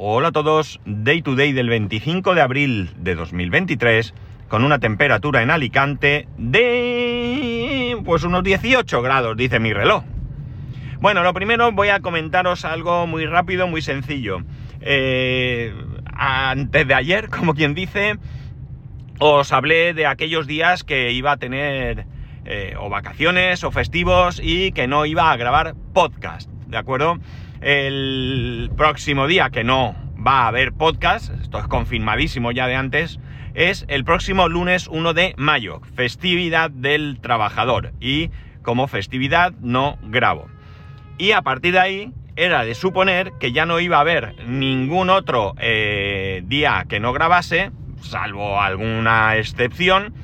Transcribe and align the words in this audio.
Hola 0.00 0.28
a 0.28 0.32
todos, 0.32 0.78
Day 0.84 1.22
to 1.22 1.34
Day 1.34 1.52
del 1.52 1.68
25 1.68 2.36
de 2.36 2.40
abril 2.40 2.90
de 2.98 3.16
2023, 3.16 4.14
con 4.46 4.62
una 4.62 4.78
temperatura 4.78 5.42
en 5.42 5.50
Alicante 5.50 6.28
de... 6.38 8.00
pues 8.04 8.22
unos 8.22 8.44
18 8.44 9.02
grados, 9.02 9.36
dice 9.36 9.58
mi 9.58 9.72
reloj. 9.72 10.04
Bueno, 11.00 11.24
lo 11.24 11.34
primero 11.34 11.72
voy 11.72 11.88
a 11.88 11.98
comentaros 11.98 12.64
algo 12.64 13.08
muy 13.08 13.26
rápido, 13.26 13.66
muy 13.66 13.82
sencillo. 13.82 14.42
Eh, 14.82 15.74
antes 16.14 16.86
de 16.86 16.94
ayer, 16.94 17.28
como 17.36 17.54
quien 17.54 17.74
dice, 17.74 18.18
os 19.18 19.52
hablé 19.52 19.94
de 19.94 20.06
aquellos 20.06 20.46
días 20.46 20.84
que 20.84 21.10
iba 21.10 21.32
a 21.32 21.38
tener 21.38 22.06
eh, 22.44 22.76
o 22.78 22.88
vacaciones 22.88 23.64
o 23.64 23.72
festivos 23.72 24.40
y 24.40 24.70
que 24.70 24.86
no 24.86 25.06
iba 25.06 25.32
a 25.32 25.36
grabar 25.36 25.74
podcast, 25.92 26.48
¿de 26.68 26.76
acuerdo? 26.76 27.18
El 27.60 28.70
próximo 28.76 29.26
día 29.26 29.50
que 29.50 29.64
no 29.64 29.96
va 30.24 30.42
a 30.42 30.48
haber 30.48 30.72
podcast, 30.72 31.30
esto 31.40 31.58
es 31.58 31.66
confirmadísimo 31.66 32.52
ya 32.52 32.66
de 32.68 32.76
antes, 32.76 33.18
es 33.54 33.84
el 33.88 34.04
próximo 34.04 34.48
lunes 34.48 34.86
1 34.86 35.12
de 35.12 35.34
mayo, 35.36 35.80
festividad 35.96 36.70
del 36.70 37.18
trabajador. 37.20 37.92
Y 38.00 38.30
como 38.62 38.86
festividad 38.86 39.54
no 39.60 39.98
grabo. 40.04 40.46
Y 41.16 41.32
a 41.32 41.42
partir 41.42 41.72
de 41.72 41.80
ahí 41.80 42.12
era 42.36 42.64
de 42.64 42.76
suponer 42.76 43.32
que 43.40 43.50
ya 43.50 43.66
no 43.66 43.80
iba 43.80 43.96
a 43.96 44.02
haber 44.02 44.36
ningún 44.46 45.10
otro 45.10 45.54
eh, 45.58 46.42
día 46.46 46.84
que 46.88 47.00
no 47.00 47.12
grabase, 47.12 47.72
salvo 48.00 48.60
alguna 48.60 49.36
excepción, 49.36 50.14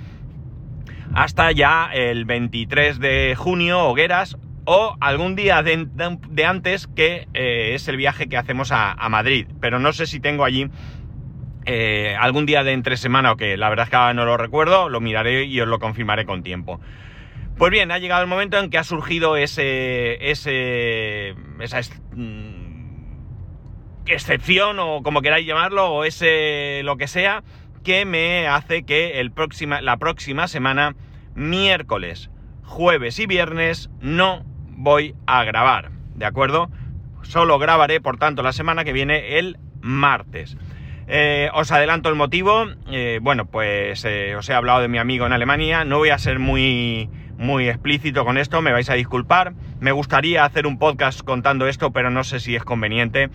hasta 1.14 1.50
ya 1.50 1.90
el 1.92 2.24
23 2.26 3.00
de 3.00 3.34
junio, 3.36 3.80
hogueras, 3.80 4.36
o 4.64 4.96
algún 5.00 5.36
día 5.36 5.62
de, 5.62 6.44
antes 6.46 6.86
que 6.86 7.28
eh, 7.34 7.72
es 7.74 7.88
el 7.88 7.96
viaje 7.96 8.28
que 8.28 8.36
hacemos 8.36 8.70
a, 8.72 9.08
Madrid. 9.08 9.46
Pero 9.60 9.78
no 9.78 9.92
sé 9.92 10.06
si 10.06 10.20
tengo 10.20 10.44
allí 10.44 10.68
eh, 11.66 12.16
algún 12.18 12.46
día 12.46 12.64
de 12.64 12.72
entre 12.72 12.96
semana 12.96 13.32
o 13.32 13.36
que 13.36 13.56
la 13.56 13.68
verdad 13.68 13.84
es 13.84 13.90
que 13.90 13.96
ahora 13.96 14.14
no 14.14 14.24
lo 14.24 14.36
recuerdo, 14.36 14.88
lo 14.88 15.00
miraré 15.00 15.44
y 15.44 15.60
os 15.60 15.68
lo 15.68 15.78
confirmaré 15.78 16.24
con 16.24 16.42
tiempo. 16.42 16.80
Pues 17.56 17.70
bien, 17.70 17.92
ha 17.92 17.98
llegado 17.98 18.22
el 18.22 18.28
momento 18.28 18.58
en 18.58 18.68
que 18.68 18.78
ha 18.78 18.84
surgido 18.84 19.36
ese, 19.36 20.30
ese 20.30 21.34
esa 21.60 21.80
mm, 22.12 22.64
excepción 24.06 24.78
o 24.80 25.02
como 25.02 25.22
queráis 25.22 25.46
llamarlo 25.46 25.88
o 25.88 26.04
ese 26.04 26.82
lo 26.82 26.96
que 26.96 27.06
sea 27.06 27.44
que 27.84 28.04
me 28.06 28.48
hace 28.48 28.84
que 28.84 29.20
el 29.20 29.30
próxima, 29.30 29.82
la 29.82 29.98
próxima 29.98 30.48
semana, 30.48 30.96
miércoles, 31.34 32.30
jueves 32.64 33.18
y 33.18 33.26
viernes, 33.26 33.90
no 34.00 34.44
voy 34.76 35.14
a 35.26 35.44
grabar, 35.44 35.90
¿de 36.14 36.26
acuerdo? 36.26 36.70
Solo 37.22 37.58
grabaré, 37.58 38.00
por 38.00 38.18
tanto, 38.18 38.42
la 38.42 38.52
semana 38.52 38.84
que 38.84 38.92
viene 38.92 39.38
el 39.38 39.58
martes. 39.80 40.56
Eh, 41.06 41.50
os 41.52 41.70
adelanto 41.72 42.08
el 42.08 42.14
motivo. 42.14 42.66
Eh, 42.90 43.18
bueno, 43.22 43.46
pues 43.46 44.04
eh, 44.04 44.34
os 44.36 44.48
he 44.48 44.54
hablado 44.54 44.80
de 44.80 44.88
mi 44.88 44.98
amigo 44.98 45.26
en 45.26 45.32
Alemania. 45.32 45.84
No 45.84 45.98
voy 45.98 46.10
a 46.10 46.18
ser 46.18 46.38
muy, 46.38 47.08
muy 47.38 47.68
explícito 47.68 48.24
con 48.24 48.38
esto, 48.38 48.62
me 48.62 48.72
vais 48.72 48.88
a 48.90 48.94
disculpar. 48.94 49.54
Me 49.80 49.92
gustaría 49.92 50.44
hacer 50.44 50.66
un 50.66 50.78
podcast 50.78 51.22
contando 51.22 51.66
esto, 51.66 51.92
pero 51.92 52.10
no 52.10 52.24
sé 52.24 52.40
si 52.40 52.56
es 52.56 52.64
conveniente. 52.64 53.30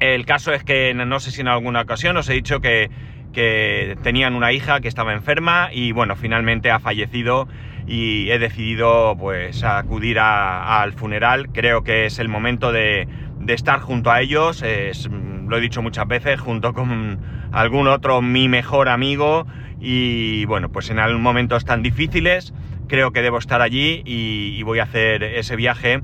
El 0.00 0.26
caso 0.26 0.52
es 0.52 0.64
que 0.64 0.92
no 0.94 1.20
sé 1.20 1.30
si 1.30 1.40
en 1.40 1.48
alguna 1.48 1.82
ocasión 1.82 2.16
os 2.16 2.28
he 2.28 2.34
dicho 2.34 2.60
que, 2.60 2.90
que 3.32 3.96
tenían 4.02 4.34
una 4.34 4.52
hija 4.52 4.80
que 4.80 4.88
estaba 4.88 5.12
enferma 5.12 5.68
y 5.72 5.92
bueno, 5.92 6.16
finalmente 6.16 6.70
ha 6.70 6.80
fallecido 6.80 7.48
y 7.86 8.30
he 8.30 8.38
decidido 8.38 9.16
pues 9.18 9.62
acudir 9.64 10.18
al 10.18 10.92
funeral. 10.92 11.48
Creo 11.52 11.82
que 11.82 12.06
es 12.06 12.18
el 12.18 12.28
momento 12.28 12.72
de, 12.72 13.08
estar 13.48 13.80
junto 13.80 14.10
a 14.10 14.20
ellos, 14.20 14.62
lo 14.62 15.56
he 15.56 15.60
dicho 15.60 15.82
muchas 15.82 16.08
veces, 16.08 16.40
junto 16.40 16.72
con 16.72 17.20
algún 17.52 17.88
otro 17.88 18.22
mi 18.22 18.48
mejor 18.48 18.88
amigo 18.88 19.46
y 19.80 20.44
bueno, 20.46 20.70
pues 20.70 20.90
en 20.90 20.98
algún 20.98 21.22
momentos 21.22 21.64
tan 21.64 21.82
difíciles 21.82 22.54
creo 22.88 23.12
que 23.12 23.22
debo 23.22 23.38
estar 23.38 23.60
allí 23.60 24.02
y, 24.04 24.62
voy 24.62 24.78
a 24.78 24.84
hacer 24.84 25.22
ese 25.22 25.56
viaje 25.56 26.00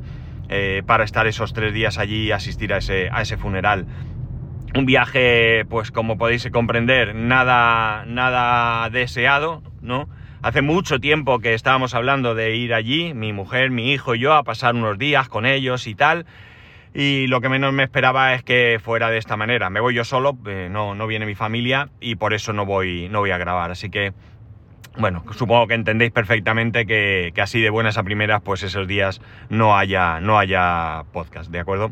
eh, 0.49 0.83
para 0.85 1.05
estar 1.05 1.27
esos 1.27 1.53
tres 1.53 1.73
días 1.73 1.99
allí 1.99 2.27
y 2.27 2.33
asistir 2.33 2.75
a 2.75 2.79
ese, 2.79 3.09
a 3.11 3.23
ese 3.23 3.37
funeral. 3.37 3.87
Un 4.75 4.87
viaje, 4.87 5.65
pues 5.69 5.91
como 5.91 6.17
podéis 6.17 6.49
comprender, 6.53 7.15
nada, 7.15 8.05
nada 8.07 8.89
deseado, 8.91 9.63
¿no? 9.81 10.09
Hace 10.43 10.63
mucho 10.63 11.01
tiempo 11.01 11.39
que 11.41 11.53
estábamos 11.53 11.95
hablando 11.95 12.35
de 12.35 12.57
ir 12.57 12.73
allí, 12.73 13.13
mi 13.13 13.35
mujer, 13.35 13.71
mi 13.71 13.93
hijo 13.93 14.15
y 14.15 14.21
yo, 14.21 14.33
a 14.33 14.43
pasar 14.43 14.75
unos 14.75 14.97
días 14.97 15.29
con 15.29 15.45
ellos 15.45 15.87
y 15.87 15.95
tal. 15.95 16.25
Y 16.95 17.27
lo 17.27 17.43
que 17.43 17.51
menos 17.51 17.75
me 17.75 17.83
esperaba 17.83 18.33
es 18.33 18.43
que 18.43 18.81
fuera 18.83 19.11
de 19.11 19.19
esta 19.19 19.37
manera. 19.37 19.69
Me 19.69 19.81
voy 19.81 19.95
yo 19.95 20.03
solo, 20.03 20.39
eh, 20.47 20.69
no, 20.71 20.95
no 20.95 21.07
viene 21.07 21.27
mi 21.27 21.35
familia 21.35 21.91
y 22.01 22.15
por 22.15 22.33
eso 22.33 22.55
no 22.55 22.65
voy, 22.65 23.11
no 23.11 23.19
voy 23.19 23.33
a 23.33 23.37
grabar. 23.37 23.71
Así 23.71 23.91
que, 23.91 24.15
bueno, 24.97 25.25
supongo 25.37 25.67
que 25.67 25.75
entendéis 25.75 26.11
perfectamente 26.11 26.87
que, 26.87 27.35
así 27.37 27.61
de 27.61 27.69
buenas 27.69 27.99
a 27.99 28.03
primeras, 28.03 28.41
pues 28.41 28.63
esos 28.63 28.89
días 28.89 29.21
no 29.51 29.77
haya, 29.77 30.21
no 30.21 30.39
haya 30.39 31.05
podcast, 31.13 31.51
¿de 31.51 31.61
acuerdo? 31.61 31.91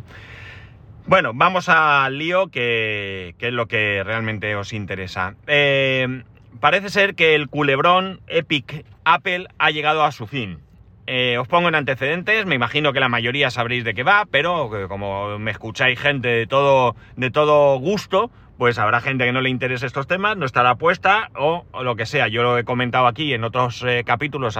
Bueno, 1.06 1.32
vamos 1.34 1.68
al 1.68 2.16
lío, 2.16 2.48
que, 2.48 3.34
que 3.38 3.48
es 3.48 3.52
lo 3.52 3.66
que 3.66 4.02
realmente 4.04 4.56
os 4.56 4.72
interesa. 4.72 5.34
Eh, 5.46 6.22
parece 6.60 6.90
ser 6.90 7.14
que 7.14 7.34
el 7.34 7.48
culebrón 7.48 8.20
Epic 8.26 8.84
Apple 9.04 9.46
ha 9.58 9.70
llegado 9.70 10.04
a 10.04 10.12
su 10.12 10.26
fin. 10.26 10.60
Eh, 11.06 11.38
os 11.38 11.48
pongo 11.48 11.68
en 11.68 11.74
antecedentes, 11.74 12.44
me 12.44 12.54
imagino 12.54 12.92
que 12.92 13.00
la 13.00 13.08
mayoría 13.08 13.50
sabréis 13.50 13.82
de 13.82 13.94
qué 13.94 14.02
va, 14.02 14.26
pero 14.30 14.76
eh, 14.76 14.88
como 14.88 15.38
me 15.38 15.50
escucháis 15.50 15.98
gente 15.98 16.28
de 16.28 16.46
todo, 16.46 16.96
de 17.16 17.30
todo 17.30 17.78
gusto, 17.78 18.30
pues 18.58 18.78
habrá 18.78 19.00
gente 19.00 19.24
que 19.24 19.32
no 19.32 19.40
le 19.40 19.48
interese 19.48 19.86
estos 19.86 20.06
temas, 20.06 20.36
no 20.36 20.44
estará 20.44 20.74
puesta 20.74 21.30
o, 21.34 21.64
lo 21.82 21.96
que 21.96 22.04
sea. 22.04 22.28
Yo 22.28 22.42
lo 22.42 22.58
he 22.58 22.64
comentado 22.64 23.06
aquí 23.06 23.32
en 23.32 23.42
otros 23.44 23.82
eh, 23.88 24.02
capítulos, 24.04 24.58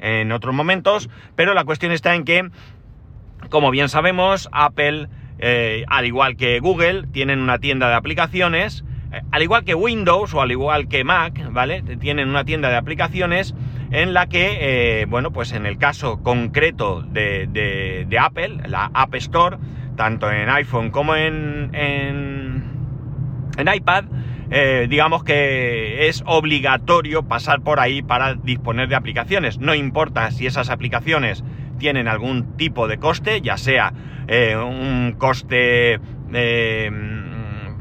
en 0.00 0.32
otros 0.32 0.52
momentos, 0.52 1.08
pero 1.36 1.54
la 1.54 1.62
cuestión 1.62 1.92
está 1.92 2.16
en 2.16 2.24
que, 2.24 2.50
como 3.48 3.70
bien 3.70 3.88
sabemos, 3.88 4.48
Apple, 4.50 5.08
al 5.86 6.06
igual 6.06 6.36
que 6.36 6.58
Google, 6.58 7.06
tienen 7.12 7.40
una 7.40 7.58
tienda 7.58 7.88
de 7.88 7.94
aplicaciones 7.94 8.82
al 9.30 9.42
igual 9.42 9.64
que 9.64 9.74
Windows 9.74 10.34
o 10.34 10.40
al 10.40 10.50
igual 10.50 10.88
que 10.88 11.04
Mac, 11.04 11.40
¿vale? 11.50 11.82
Tienen 11.82 12.28
una 12.28 12.44
tienda 12.44 12.68
de 12.68 12.76
aplicaciones 12.76 13.54
en 13.90 14.14
la 14.14 14.26
que, 14.26 14.58
eh, 15.00 15.06
bueno, 15.06 15.32
pues 15.32 15.52
en 15.52 15.66
el 15.66 15.78
caso 15.78 16.22
concreto 16.22 17.02
de, 17.02 18.06
Apple, 18.20 18.58
la 18.66 18.90
App 18.92 19.14
Store, 19.16 19.58
tanto 19.96 20.30
en 20.30 20.48
iPhone 20.48 20.90
como 20.90 21.14
en, 21.14 21.70
en, 21.74 22.64
iPad, 23.74 24.04
eh, 24.50 24.86
digamos 24.88 25.24
que 25.24 26.08
es 26.08 26.22
obligatorio 26.26 27.22
pasar 27.24 27.62
por 27.62 27.80
ahí 27.80 28.02
para 28.02 28.34
disponer 28.34 28.88
de 28.88 28.96
aplicaciones. 28.96 29.58
No 29.58 29.74
importa 29.74 30.30
si 30.30 30.46
esas 30.46 30.70
aplicaciones 30.70 31.44
tienen 31.78 32.08
algún 32.08 32.56
tipo 32.56 32.88
de 32.88 32.98
coste, 32.98 33.40
ya 33.40 33.56
sea 33.56 33.92
un 34.28 35.14
coste 35.18 36.00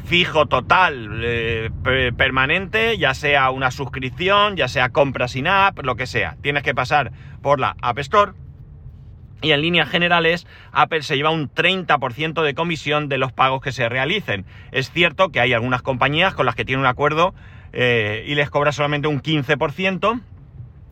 fijo 0.05 0.45
total 0.45 1.21
eh, 1.23 1.71
permanente, 2.15 2.97
ya 2.97 3.13
sea 3.13 3.49
una 3.49 3.71
suscripción, 3.71 4.55
ya 4.55 4.67
sea 4.67 4.89
compra 4.89 5.27
sin 5.27 5.47
app, 5.47 5.79
lo 5.83 5.95
que 5.95 6.07
sea. 6.07 6.37
Tienes 6.41 6.63
que 6.63 6.75
pasar 6.75 7.11
por 7.41 7.59
la 7.59 7.75
App 7.81 7.99
Store. 7.99 8.33
Y 9.41 9.51
en 9.51 9.61
líneas 9.61 9.89
generales, 9.89 10.47
Apple 10.71 11.01
se 11.01 11.17
lleva 11.17 11.29
un 11.29 11.49
30% 11.53 12.41
de 12.41 12.53
comisión 12.53 13.09
de 13.09 13.17
los 13.17 13.31
pagos 13.31 13.61
que 13.61 13.71
se 13.71 13.89
realicen. 13.89 14.45
Es 14.71 14.91
cierto 14.91 15.29
que 15.29 15.39
hay 15.39 15.53
algunas 15.53 15.81
compañías 15.81 16.33
con 16.33 16.45
las 16.45 16.55
que 16.55 16.65
tiene 16.65 16.81
un 16.81 16.87
acuerdo 16.87 17.35
eh, 17.73 18.23
y 18.27 18.35
les 18.35 18.49
cobra 18.49 18.71
solamente 18.71 19.07
un 19.07 19.21
15%. 19.21 20.21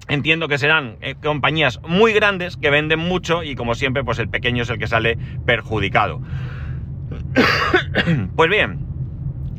Entiendo 0.09 0.47
que 0.49 0.57
serán 0.57 0.97
eh, 1.01 1.15
compañías 1.15 1.79
muy 1.87 2.11
grandes 2.11 2.57
que 2.57 2.69
venden 2.69 2.99
mucho 2.99 3.41
y 3.43 3.55
como 3.55 3.73
siempre, 3.73 4.03
pues 4.03 4.19
el 4.19 4.27
pequeño 4.27 4.63
es 4.63 4.69
el 4.69 4.77
que 4.77 4.87
sale 4.87 5.17
perjudicado. 5.45 6.21
pues 8.35 8.49
bien, 8.49 8.82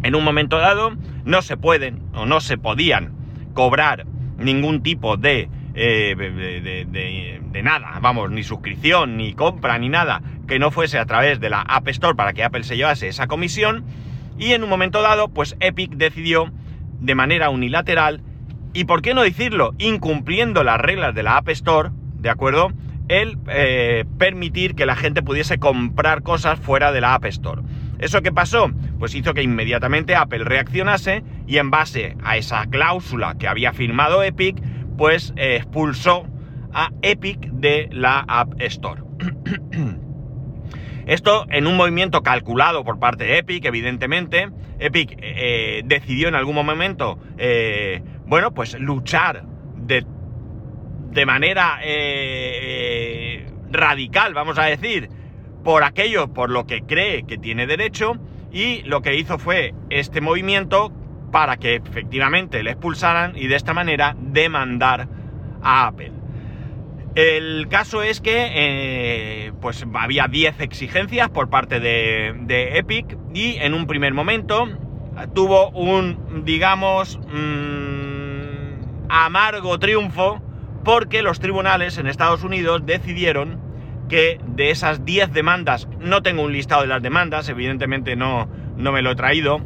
en 0.05 0.15
un 0.15 0.23
momento 0.23 0.59
dado 0.59 0.93
no 1.25 1.43
se 1.43 1.57
pueden 1.57 2.03
o 2.15 2.27
no 2.27 2.41
se 2.41 2.59
podían 2.59 3.13
cobrar 3.55 4.07
ningún 4.39 4.83
tipo 4.83 5.17
de, 5.17 5.49
eh, 5.75 6.15
de, 7.51 7.63
nada, 7.63 7.99
vamos, 8.03 8.31
ni 8.31 8.43
suscripción, 8.43 9.17
ni 9.17 9.33
compra, 9.33 9.79
ni 9.79 9.89
nada, 9.89 10.21
que 10.47 10.59
no 10.59 10.71
fuese 10.71 10.99
a 10.99 11.07
través 11.07 11.41
de 11.41 11.49
la 11.49 11.63
App 11.63 11.89
Store 11.89 12.15
para 12.15 12.35
que 12.35 12.45
Apple 12.45 12.65
se 12.65 12.77
llevase 12.77 13.09
esa 13.09 13.27
comisión. 13.27 13.85
Y 14.39 14.53
en 14.53 14.63
un 14.63 14.69
momento 14.69 15.01
dado, 15.01 15.29
pues 15.29 15.57
Epic 15.61 15.93
decidió 15.93 16.53
de 17.01 17.15
manera 17.15 17.49
unilateral, 17.49 18.21
y 18.75 18.85
por 18.85 19.01
qué 19.01 19.15
no 19.15 19.23
decirlo, 19.23 19.73
incumpliendo 19.79 20.65
las 20.65 20.81
reglas 20.81 21.15
de 21.15 21.23
la 21.23 21.39
App 21.39 21.49
Store, 21.49 21.91
¿de 22.19 22.29
acuerdo? 22.29 22.73
El 23.09 23.39
eh, 23.49 24.05
permitir 24.19 24.75
que 24.75 24.85
la 24.85 24.97
gente 24.97 25.23
pudiese 25.23 25.59
comprar 25.59 26.23
cosas 26.23 26.59
fuera 26.59 26.93
de 26.93 27.01
la 27.01 27.15
App 27.15 27.25
Store. 27.27 27.63
¿Eso 27.99 28.21
qué 28.23 28.33
pasó? 28.33 28.71
Pues 29.05 29.15
hizo 29.15 29.35
que 29.35 29.43
inmediatamente 29.43 30.17
Apple 30.17 30.45
reaccionase 30.45 31.23
y 31.47 31.59
en 31.59 31.71
base 31.71 32.17
a 32.25 32.39
esa 32.39 32.65
cláusula 32.65 33.37
que 33.39 33.47
había 33.47 33.75
firmado 33.75 34.23
Epic, 34.23 34.57
pues 34.97 35.35
eh, 35.37 35.57
expulsó 35.57 36.27
a 36.73 36.89
Epic 37.03 37.51
de 37.51 37.91
la 37.93 38.25
App 38.27 38.55
Store. 38.63 39.03
Esto 41.07 41.45
en 41.51 41.67
un 41.67 41.77
movimiento 41.77 42.23
calculado 42.23 42.83
por 42.83 42.99
parte 42.99 43.25
de 43.25 43.37
Epic, 43.37 43.67
evidentemente. 43.67 44.49
Epic 44.79 45.19
eh, 45.21 45.83
decidió 45.85 46.29
en 46.29 46.35
algún 46.35 46.55
momento, 46.55 47.19
eh, 47.37 48.03
bueno, 48.25 48.55
pues 48.55 48.73
luchar 48.81 49.45
de, 49.77 50.07
de 51.11 51.27
manera 51.27 51.79
eh, 51.85 53.53
radical, 53.71 54.33
vamos 54.33 54.59
a 54.59 54.65
decir, 54.65 55.11
por 55.63 55.85
aquello 55.85 56.33
por 56.33 56.49
lo 56.49 56.67
que 56.67 56.81
cree 56.81 57.25
que 57.27 57.37
tiene 57.37 57.67
derecho. 57.67 58.19
Y 58.55 58.83
lo 58.85 59.03
que 59.03 59.17
hizo 59.17 59.39
fue 59.39 59.75
este 59.91 60.21
movimiento 60.21 60.93
para 61.33 61.57
que 61.57 61.75
efectivamente 61.75 62.63
le 62.63 62.71
expulsaran 62.71 63.37
y 63.37 63.49
de 63.49 63.57
esta 63.57 63.75
manera 63.75 64.15
demandar 64.19 65.09
a 65.61 65.89
Apple. 65.89 66.13
El 67.17 67.67
caso 67.69 68.03
es 68.03 68.21
que 68.21 68.51
eh, 68.55 69.53
pues 69.61 69.85
había 69.95 70.29
10 70.29 70.61
exigencias 70.61 71.31
por 71.31 71.51
parte 71.51 71.81
de, 71.81 72.79
Epic 72.79 73.19
y 73.35 73.57
en 73.57 73.75
un 73.75 73.89
primer 73.89 74.15
momento 74.15 74.69
tuvo 75.35 75.71
un, 75.71 76.45
digamos, 76.45 77.19
mm, 77.19 79.09
amargo 79.09 79.81
triunfo 79.81 80.41
porque 80.85 81.23
los 81.23 81.41
tribunales 81.41 81.99
en 81.99 82.07
Estados 82.07 82.45
Unidos 82.45 82.87
decidieron 82.87 83.61
que 84.09 84.41
de 84.47 84.71
esas 84.71 85.05
10 85.05 85.33
demandas, 85.33 85.89
no 86.01 86.23
tengo 86.23 86.43
un 86.43 86.53
listado 86.53 86.83
de 86.83 86.89
las 86.89 87.03
demandas, 87.03 87.49
evidentemente 87.49 88.17
no, 88.17 88.49
no 88.77 88.93
me 88.93 89.03
lo 89.03 89.13
he 89.13 89.17
traído, 89.17 89.61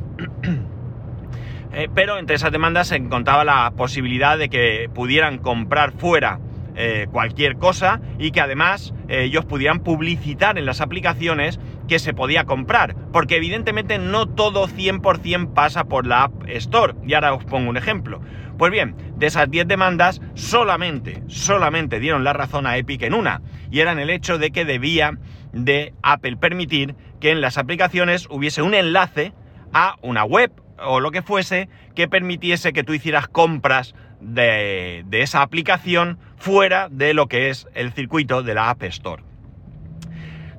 eh, 1.73 1.89
pero 1.95 2.19
entre 2.19 2.37
esas 2.37 2.53
demandas 2.53 2.89
se 2.89 2.97
encontraba 2.97 3.45
la 3.45 3.73
posibilidad 3.77 4.39
de 4.39 4.49
que 4.49 4.91
pudieran 4.95 5.39
comprar 5.39 5.93
fuera 5.93 6.39
eh, 6.81 7.09
cualquier 7.11 7.57
cosa 7.57 8.01
y 8.21 8.31
que 8.31 8.41
además 8.41 8.95
eh, 9.09 9.25
ellos 9.25 9.45
pudieran 9.45 9.81
publicitar 9.81 10.59
en 10.59 10.65
las 10.65 10.81
aplicaciones 10.81 11.59
que 11.89 11.99
se 11.99 12.15
podía 12.15 12.45
comprar, 12.45 12.95
porque 13.13 13.35
evidentemente 13.35 13.99
no 13.99 14.27
todo 14.27 14.69
100% 14.69 15.55
pasa 15.55 15.87
por 15.87 16.07
la 16.07 16.23
App 16.23 16.49
Store. 16.49 16.95
Y 17.05 17.15
ahora 17.15 17.35
os 17.35 17.45
pongo 17.45 17.69
un 17.69 17.77
ejemplo. 17.77 18.21
Pues 18.59 18.71
bien, 18.71 18.95
de 19.17 19.27
esas 19.27 19.51
10 19.51 19.67
demandas, 19.67 20.21
solamente, 20.35 21.25
solamente 21.27 21.99
dieron 21.99 22.23
la 22.23 22.33
razón 22.33 22.65
a 22.65 22.77
Epic 22.77 23.03
en 23.03 23.15
una, 23.15 23.43
y 23.73 23.81
era 23.81 23.91
en 23.91 23.99
el 23.99 24.09
hecho 24.09 24.39
de 24.39 24.53
que 24.53 24.65
debía 24.65 25.19
de 25.53 25.95
Apple 26.05 26.37
permitir 26.37 26.95
que 27.19 27.33
en 27.33 27.41
las 27.41 27.59
aplicaciones 27.59 28.29
hubiese 28.31 28.63
un 28.63 28.75
enlace 28.75 29.33
a 29.73 29.97
una 30.01 30.23
web 30.23 30.53
o 30.81 31.01
lo 31.01 31.11
que 31.11 31.23
fuese 31.23 31.69
que 31.97 32.07
permitiese 32.07 32.73
que 32.73 32.85
tú 32.85 32.95
hicieras 32.95 33.27
compras 33.27 33.97
de, 34.21 35.05
esa 35.11 35.43
aplicación 35.43 36.19
fuera 36.37 36.89
de 36.91 37.15
lo 37.15 37.27
que 37.27 37.51
es 37.51 37.69
el 37.75 37.93
circuito 37.93 38.43
de 38.43 38.55
la 38.55 38.71
App 38.71 38.83
Store. 38.85 39.23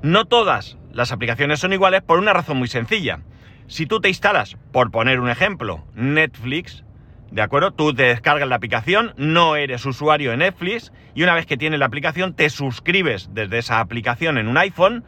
No 0.02 0.26
todas 0.26 0.78
las 0.92 1.12
aplicaciones 1.12 1.60
son 1.60 1.74
iguales 1.74 2.02
por 2.02 2.20
una 2.20 2.34
razón 2.34 2.58
muy 2.58 2.68
sencilla. 2.68 3.22
Si 3.68 3.86
tú 3.86 4.00
te 4.00 4.10
instalas, 4.10 4.58
por 4.72 4.92
poner 4.92 5.20
un 5.20 5.30
ejemplo, 5.30 5.86
Netflix, 5.94 6.84
¿de 7.32 7.42
acuerdo? 7.42 7.72
Tú 7.72 7.94
te 7.94 8.04
descargas 8.04 8.48
la 8.48 8.56
aplicación, 8.56 9.14
no 9.18 9.56
eres 9.56 9.86
usuario 9.86 10.32
de 10.32 10.38
Netflix 10.38 10.92
y 11.14 11.24
una 11.24 11.36
vez 11.36 11.46
que 11.46 11.58
tienes 11.58 11.80
la 11.80 11.86
aplicación 11.86 12.34
te 12.34 12.50
suscribes 12.50 13.30
desde 13.34 13.60
esa 13.60 13.80
aplicación 13.80 14.38
en 14.38 14.48
un 14.48 14.58
iPhone, 14.58 15.04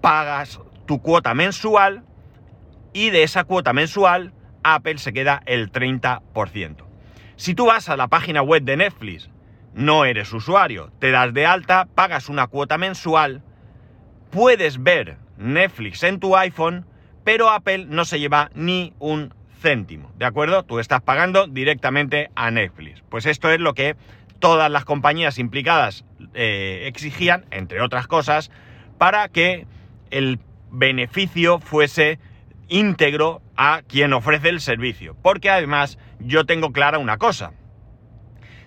pagas 0.00 0.60
tu 0.86 1.02
cuota 1.02 1.34
mensual 1.34 2.04
y 2.92 3.10
de 3.10 3.24
esa 3.24 3.44
cuota 3.44 3.72
mensual 3.72 4.32
Apple 4.62 4.98
se 4.98 5.12
queda 5.12 5.42
el 5.46 5.70
30%. 5.70 6.85
Si 7.36 7.54
tú 7.54 7.66
vas 7.66 7.90
a 7.90 7.96
la 7.98 8.08
página 8.08 8.40
web 8.40 8.62
de 8.62 8.78
Netflix, 8.78 9.28
no 9.74 10.06
eres 10.06 10.32
usuario, 10.32 10.90
te 10.98 11.10
das 11.10 11.34
de 11.34 11.44
alta, 11.44 11.86
pagas 11.94 12.30
una 12.30 12.46
cuota 12.46 12.78
mensual, 12.78 13.42
puedes 14.30 14.82
ver 14.82 15.18
Netflix 15.36 16.02
en 16.02 16.18
tu 16.18 16.34
iPhone, 16.34 16.86
pero 17.24 17.50
Apple 17.50 17.84
no 17.90 18.06
se 18.06 18.18
lleva 18.18 18.50
ni 18.54 18.94
un 18.98 19.34
céntimo, 19.60 20.12
¿de 20.16 20.24
acuerdo? 20.24 20.62
Tú 20.62 20.78
estás 20.78 21.02
pagando 21.02 21.46
directamente 21.46 22.30
a 22.34 22.50
Netflix. 22.50 23.02
Pues 23.10 23.26
esto 23.26 23.50
es 23.50 23.60
lo 23.60 23.74
que 23.74 23.96
todas 24.38 24.70
las 24.70 24.86
compañías 24.86 25.38
implicadas 25.38 26.06
eh, 26.32 26.84
exigían, 26.86 27.44
entre 27.50 27.82
otras 27.82 28.06
cosas, 28.06 28.50
para 28.96 29.28
que 29.28 29.66
el 30.10 30.40
beneficio 30.70 31.58
fuese 31.58 32.18
íntegro 32.68 33.42
a 33.56 33.82
quien 33.86 34.12
ofrece 34.12 34.48
el 34.48 34.60
servicio. 34.60 35.16
Porque 35.22 35.50
además 35.50 35.98
yo 36.18 36.44
tengo 36.44 36.72
clara 36.72 36.98
una 36.98 37.18
cosa. 37.18 37.52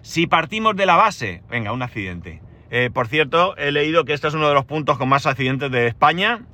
Si 0.02 0.28
partimos 0.28 0.76
de 0.76 0.86
la 0.86 0.96
base, 0.96 1.44
venga, 1.50 1.72
un 1.72 1.82
accidente. 1.82 2.42
Eh, 2.72 2.90
por 2.94 3.08
cierto, 3.08 3.58
he 3.58 3.72
leído 3.72 4.06
que 4.06 4.14
este 4.14 4.28
es 4.28 4.34
uno 4.34 4.48
de 4.48 4.54
los 4.54 4.66
puntos 4.66 4.98
con 4.98 5.10
más 5.10 5.26
accidentes 5.26 5.72
de 5.72 5.88
España 5.88 6.46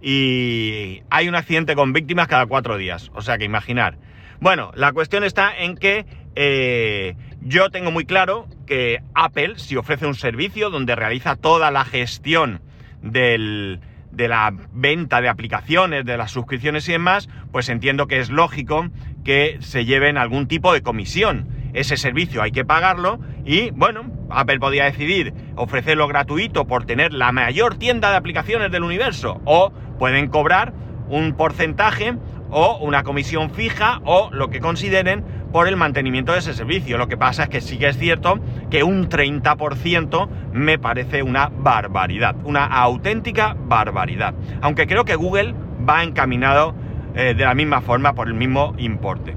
y 0.00 1.02
hay 1.10 1.28
un 1.28 1.34
accidente 1.34 1.74
con 1.74 1.92
víctimas 1.92 2.28
cada 2.28 2.46
cuatro 2.46 2.76
días. 2.76 3.10
O 3.14 3.22
sea 3.22 3.38
que 3.38 3.44
imaginar. 3.44 3.96
Bueno, 4.40 4.72
la 4.74 4.92
cuestión 4.92 5.24
está 5.24 5.56
en 5.56 5.76
que 5.76 6.04
eh, 6.34 7.14
yo 7.40 7.70
tengo 7.70 7.90
muy 7.90 8.04
claro 8.04 8.48
que 8.66 9.00
Apple, 9.14 9.54
si 9.58 9.76
ofrece 9.76 10.06
un 10.06 10.14
servicio 10.14 10.70
donde 10.70 10.96
realiza 10.96 11.36
toda 11.36 11.70
la 11.70 11.84
gestión 11.84 12.60
del, 13.02 13.80
de 14.12 14.28
la 14.28 14.52
venta 14.72 15.20
de 15.20 15.28
aplicaciones, 15.28 16.04
de 16.04 16.16
las 16.16 16.30
suscripciones 16.30 16.88
y 16.88 16.92
demás, 16.92 17.28
pues 17.50 17.68
entiendo 17.68 18.06
que 18.06 18.18
es 18.18 18.30
lógico 18.30 18.86
que 19.24 19.56
se 19.60 19.84
lleven 19.84 20.18
algún 20.18 20.46
tipo 20.46 20.72
de 20.72 20.82
comisión. 20.82 21.48
Ese 21.72 21.96
servicio 21.96 22.42
hay 22.42 22.52
que 22.52 22.64
pagarlo 22.64 23.18
y 23.46 23.70
bueno, 23.70 24.04
Apple 24.30 24.60
podía 24.60 24.84
decidir 24.84 25.32
ofrecerlo 25.56 26.06
gratuito 26.06 26.66
por 26.66 26.84
tener 26.84 27.14
la 27.14 27.32
mayor 27.32 27.76
tienda 27.76 28.10
de 28.10 28.16
aplicaciones 28.16 28.70
del 28.70 28.84
universo 28.84 29.40
o 29.46 29.72
pueden 29.98 30.28
cobrar 30.28 30.74
un 31.08 31.34
porcentaje 31.34 32.14
o 32.50 32.78
una 32.82 33.02
comisión 33.02 33.50
fija 33.50 34.00
o 34.04 34.30
lo 34.32 34.50
que 34.50 34.60
consideren 34.60 35.24
por 35.52 35.68
el 35.68 35.76
mantenimiento 35.76 36.32
de 36.32 36.38
ese 36.38 36.54
servicio. 36.54 36.98
Lo 36.98 37.08
que 37.08 37.16
pasa 37.16 37.44
es 37.44 37.48
que 37.48 37.60
sí 37.60 37.78
que 37.78 37.88
es 37.88 37.98
cierto 37.98 38.40
que 38.70 38.82
un 38.82 39.08
30% 39.08 40.28
me 40.52 40.78
parece 40.78 41.22
una 41.22 41.48
barbaridad, 41.48 42.34
una 42.44 42.64
auténtica 42.64 43.56
barbaridad. 43.58 44.34
Aunque 44.62 44.86
creo 44.86 45.04
que 45.04 45.14
Google 45.14 45.54
va 45.88 46.02
encaminado 46.02 46.74
eh, 47.14 47.34
de 47.34 47.44
la 47.44 47.54
misma 47.54 47.82
forma 47.82 48.14
por 48.14 48.28
el 48.28 48.34
mismo 48.34 48.74
importe 48.78 49.36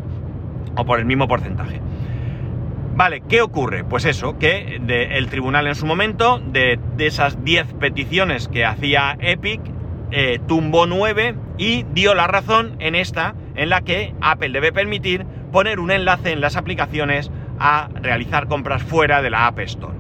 o 0.75 0.85
por 0.85 1.00
el 1.00 1.06
mismo 1.06 1.27
porcentaje. 1.27 1.81
Vale, 2.95 3.22
¿qué 3.27 3.41
ocurre? 3.41 3.84
Pues 3.84 4.05
eso, 4.05 4.39
que 4.39 4.79
el 4.88 5.27
tribunal 5.27 5.67
en 5.67 5.75
su 5.75 5.86
momento, 5.86 6.39
de, 6.39 6.79
esas 6.98 7.43
10 7.43 7.74
peticiones 7.74 8.48
que 8.48 8.63
hacía 8.63 9.17
Epic, 9.19 9.60
eh, 10.12 10.39
tumbó 10.48 10.86
9 10.86 11.36
y 11.57 11.84
dio 11.93 12.15
la 12.15 12.27
razón 12.27 12.77
en 12.79 12.95
esta, 12.95 13.36
en 13.55 13.67
la 13.67 13.81
que 13.81 14.13
Apple 14.22 14.51
debe 14.51 14.72
permitir 14.72 15.25
poner 15.55 15.79
un 15.79 15.89
enlace 15.89 16.33
en 16.33 16.41
las 16.41 16.57
aplicaciones 16.57 17.31
a 17.59 17.88
realizar 17.93 18.50
compras 18.50 18.83
fuera 18.83 19.21
de 19.21 19.29
la 19.29 19.47
App 19.47 19.59
Store. 19.59 19.93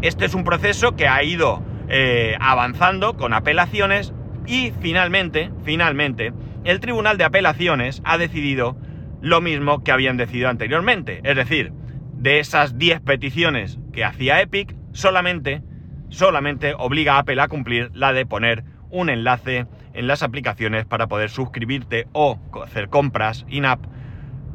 Este 0.00 0.24
es 0.24 0.34
un 0.34 0.42
proceso 0.42 0.96
que 0.96 1.06
ha 1.06 1.22
ido 1.22 1.62
eh, 1.88 2.36
avanzando 2.40 3.16
con 3.16 3.32
apelaciones 3.32 4.12
y 4.44 4.72
finalmente, 4.80 5.52
finalmente, 5.62 6.32
el 6.64 6.80
Tribunal 6.80 7.16
de 7.16 7.22
Apelaciones 7.22 8.02
ha 8.04 8.18
decidido 8.18 8.76
lo 9.20 9.40
mismo 9.40 9.84
que 9.84 9.92
habían 9.92 10.16
decidido 10.16 10.48
anteriormente. 10.48 11.20
Es 11.22 11.36
decir, 11.36 11.72
de 12.14 12.40
esas 12.40 12.76
10 12.76 13.02
peticiones 13.02 13.78
que 13.92 14.04
hacía 14.04 14.40
Epic, 14.40 14.74
solamente, 14.90 15.62
solamente 16.08 16.74
obliga 16.76 17.14
a 17.14 17.18
Apple 17.18 17.40
a 17.40 17.46
cumplir 17.46 17.92
la 17.94 18.12
de 18.12 18.26
poner 18.26 18.64
un 18.90 19.10
enlace 19.10 19.68
en 19.94 20.08
las 20.08 20.24
aplicaciones 20.24 20.86
para 20.86 21.06
poder 21.06 21.30
suscribirte 21.30 22.08
o 22.12 22.40
hacer 22.64 22.88
compras 22.88 23.46
in-app 23.48 23.86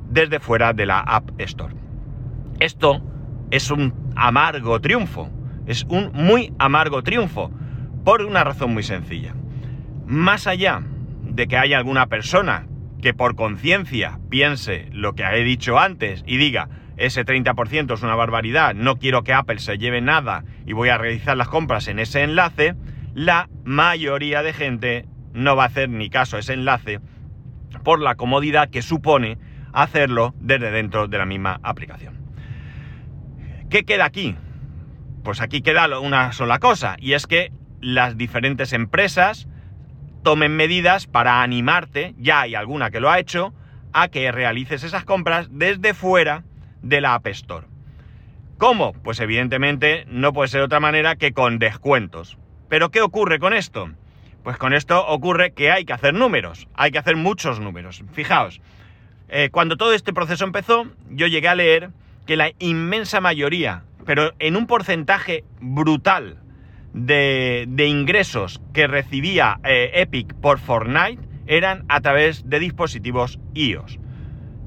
desde 0.09 0.39
fuera 0.39 0.73
de 0.73 0.85
la 0.85 0.99
App 0.99 1.29
Store. 1.39 1.73
Esto 2.59 3.01
es 3.51 3.71
un 3.71 3.93
amargo 4.15 4.79
triunfo, 4.81 5.29
es 5.65 5.85
un 5.89 6.11
muy 6.13 6.53
amargo 6.59 7.03
triunfo, 7.03 7.51
por 8.03 8.21
una 8.21 8.43
razón 8.43 8.73
muy 8.73 8.83
sencilla. 8.83 9.35
Más 10.05 10.47
allá 10.47 10.81
de 11.23 11.47
que 11.47 11.57
haya 11.57 11.77
alguna 11.77 12.07
persona 12.07 12.67
que 13.01 13.13
por 13.13 13.35
conciencia 13.35 14.19
piense 14.29 14.89
lo 14.91 15.13
que 15.13 15.23
he 15.23 15.43
dicho 15.43 15.77
antes 15.77 16.23
y 16.25 16.37
diga, 16.37 16.69
ese 16.97 17.25
30% 17.25 17.93
es 17.93 18.01
una 18.01 18.15
barbaridad, 18.15 18.73
no 18.73 18.95
quiero 18.97 19.23
que 19.23 19.33
Apple 19.33 19.59
se 19.59 19.77
lleve 19.77 20.01
nada 20.01 20.45
y 20.65 20.73
voy 20.73 20.89
a 20.89 20.97
realizar 20.97 21.37
las 21.37 21.47
compras 21.47 21.87
en 21.87 21.99
ese 21.99 22.23
enlace, 22.23 22.75
la 23.13 23.49
mayoría 23.65 24.41
de 24.41 24.53
gente 24.53 25.05
no 25.33 25.55
va 25.55 25.63
a 25.63 25.67
hacer 25.67 25.89
ni 25.89 26.09
caso 26.09 26.37
a 26.37 26.39
ese 26.39 26.53
enlace 26.53 26.99
por 27.83 28.01
la 28.01 28.15
comodidad 28.15 28.69
que 28.69 28.81
supone 28.81 29.37
hacerlo 29.73 30.33
desde 30.39 30.71
dentro 30.71 31.07
de 31.07 31.17
la 31.17 31.25
misma 31.25 31.59
aplicación. 31.63 32.17
¿Qué 33.69 33.83
queda 33.83 34.05
aquí? 34.05 34.35
Pues 35.23 35.41
aquí 35.41 35.61
queda 35.61 35.99
una 35.99 36.31
sola 36.31 36.59
cosa, 36.59 36.95
y 36.99 37.13
es 37.13 37.27
que 37.27 37.51
las 37.81 38.17
diferentes 38.17 38.73
empresas 38.73 39.47
tomen 40.23 40.55
medidas 40.55 41.07
para 41.07 41.41
animarte, 41.41 42.15
ya 42.17 42.41
hay 42.41 42.55
alguna 42.55 42.91
que 42.91 42.99
lo 42.99 43.09
ha 43.09 43.19
hecho, 43.19 43.53
a 43.93 44.09
que 44.09 44.31
realices 44.31 44.83
esas 44.83 45.05
compras 45.05 45.47
desde 45.51 45.93
fuera 45.93 46.43
de 46.81 47.01
la 47.01 47.13
App 47.13 47.27
Store. 47.27 47.67
¿Cómo? 48.57 48.93
Pues 48.93 49.19
evidentemente 49.19 50.05
no 50.07 50.33
puede 50.33 50.49
ser 50.49 50.61
otra 50.61 50.79
manera 50.79 51.15
que 51.15 51.31
con 51.31 51.59
descuentos. 51.59 52.37
¿Pero 52.69 52.89
qué 52.89 53.01
ocurre 53.01 53.39
con 53.39 53.53
esto? 53.53 53.89
Pues 54.43 54.57
con 54.57 54.73
esto 54.73 55.05
ocurre 55.07 55.51
que 55.51 55.71
hay 55.71 55.85
que 55.85 55.93
hacer 55.93 56.13
números, 56.13 56.67
hay 56.73 56.91
que 56.91 56.97
hacer 56.97 57.15
muchos 57.15 57.59
números. 57.59 58.03
Fijaos, 58.13 58.61
eh, 59.29 59.49
cuando 59.51 59.77
todo 59.77 59.93
este 59.93 60.13
proceso 60.13 60.45
empezó, 60.45 60.87
yo 61.09 61.27
llegué 61.27 61.47
a 61.47 61.55
leer 61.55 61.89
que 62.25 62.37
la 62.37 62.51
inmensa 62.59 63.21
mayoría, 63.21 63.83
pero 64.05 64.33
en 64.39 64.55
un 64.55 64.67
porcentaje 64.67 65.43
brutal 65.59 66.37
de, 66.93 67.67
ingresos 67.87 68.61
que 68.73 68.87
recibía 68.87 69.59
eh, 69.63 69.91
Epic 69.95 70.33
por 70.35 70.59
Fortnite, 70.59 71.21
eran 71.45 71.85
a 71.87 72.01
través 72.01 72.49
de 72.49 72.59
dispositivos 72.59 73.39
iOS. 73.53 73.99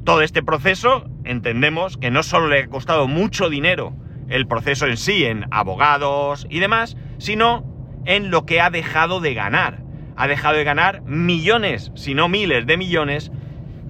Todo 0.05 0.23
este 0.23 0.43
proceso 0.43 1.09
entendemos 1.25 1.97
que 1.97 2.11
no 2.11 2.23
solo 2.23 2.49
le 2.49 2.61
ha 2.61 2.67
costado 2.69 3.07
mucho 3.07 3.51
dinero 3.51 3.95
el 4.29 4.47
proceso 4.47 4.87
en 4.87 4.97
sí, 4.97 5.25
en 5.25 5.47
abogados 5.51 6.47
y 6.49 6.61
demás, 6.61 6.97
sino 7.19 7.65
en 8.07 8.31
lo 8.31 8.47
que 8.47 8.61
ha 8.61 8.71
dejado 8.71 9.21
de 9.21 9.35
ganar. 9.35 9.83
Ha 10.17 10.27
dejado 10.27 10.57
de 10.57 10.65
ganar 10.65 11.03
millones, 11.03 11.93
si 11.95 12.15
no 12.15 12.29
miles 12.29 12.67
de 12.67 12.77
millones 12.77 13.31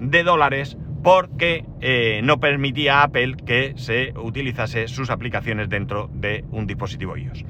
de 0.01 0.23
dólares 0.23 0.77
porque 1.03 1.63
eh, 1.79 2.21
no 2.23 2.39
permitía 2.39 2.99
a 2.99 3.03
Apple 3.03 3.37
que 3.45 3.73
se 3.77 4.13
utilizase 4.17 4.87
sus 4.87 5.09
aplicaciones 5.09 5.69
dentro 5.69 6.09
de 6.13 6.43
un 6.51 6.67
dispositivo 6.67 7.15
iOS. 7.15 7.45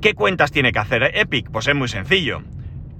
¿Qué 0.00 0.14
cuentas 0.14 0.50
tiene 0.50 0.72
que 0.72 0.78
hacer 0.78 1.10
Epic? 1.14 1.50
Pues 1.50 1.68
es 1.68 1.74
muy 1.74 1.88
sencillo. 1.88 2.42